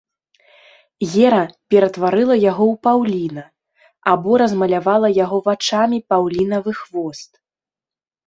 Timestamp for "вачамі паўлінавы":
5.49-6.71